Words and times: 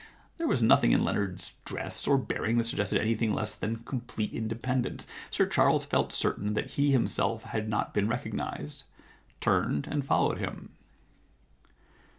There 0.37 0.47
was 0.47 0.63
nothing 0.63 0.93
in 0.93 1.03
Leonard's 1.03 1.53
dress 1.63 2.07
or 2.07 2.17
bearing 2.17 2.57
that 2.57 2.63
suggested 2.63 2.99
anything 2.99 3.35
less 3.35 3.53
than 3.53 3.83
complete 3.83 4.33
independence. 4.33 5.05
Sir 5.29 5.45
Charles 5.45 5.85
felt 5.85 6.11
certain 6.11 6.55
that 6.55 6.71
he 6.71 6.89
himself 6.89 7.43
had 7.43 7.69
not 7.69 7.93
been 7.93 8.07
recognised, 8.07 8.81
turned, 9.41 9.85
and 9.85 10.03
followed 10.03 10.39
him. 10.39 10.71